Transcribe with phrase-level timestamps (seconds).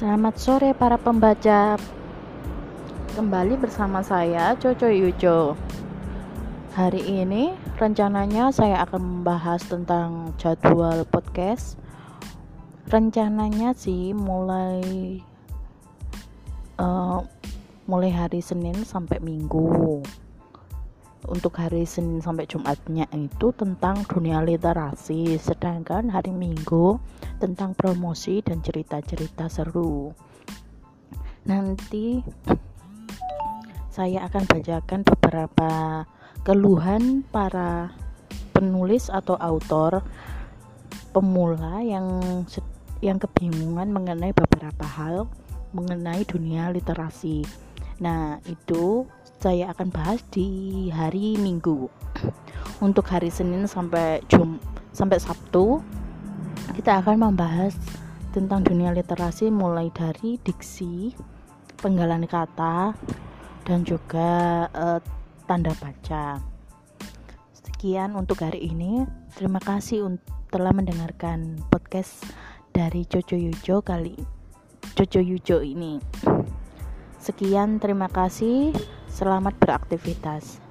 [0.00, 1.76] Selamat sore para pembaca.
[3.12, 5.52] Kembali bersama saya Coco Yujo.
[6.72, 11.76] Hari ini rencananya saya akan membahas tentang jadwal podcast.
[12.88, 15.20] Rencananya sih mulai
[16.80, 17.20] uh,
[17.84, 20.00] Mulai hari Senin sampai Minggu
[21.28, 26.96] untuk hari Senin sampai Jumatnya itu tentang dunia literasi, sedangkan hari Minggu
[27.36, 30.16] tentang promosi dan cerita-cerita seru.
[31.44, 32.24] Nanti
[33.90, 35.70] saya akan bacakan beberapa
[36.46, 37.92] keluhan para
[38.56, 40.00] penulis atau autor
[41.10, 42.06] pemula yang
[43.00, 45.28] yang kebingungan mengenai beberapa hal
[45.72, 47.44] mengenai dunia literasi.
[48.00, 49.04] Nah, itu
[49.40, 51.88] saya akan bahas di hari Minggu.
[52.80, 54.56] Untuk hari Senin sampai Jum
[54.90, 55.84] sampai Sabtu
[56.74, 57.76] kita akan membahas
[58.32, 61.12] tentang dunia literasi mulai dari diksi,
[61.78, 62.96] penggalan kata
[63.68, 65.00] dan juga uh,
[65.44, 66.40] tanda baca.
[67.52, 69.04] Sekian untuk hari ini.
[69.36, 72.26] Terima kasih telah mendengarkan podcast
[72.74, 74.40] dari Coco Yujo kali
[75.00, 75.96] Coco Yujo ini.
[77.20, 78.72] Sekian, terima kasih.
[79.12, 80.69] Selamat beraktivitas.